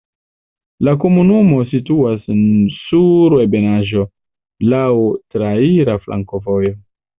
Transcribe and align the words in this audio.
La 0.87 0.93
komunumo 1.03 1.59
situas 1.73 2.23
sur 2.79 3.37
ebenaĵo, 3.45 4.07
laŭ 4.75 4.89
traira 5.37 6.01
flankovojo. 6.09 6.77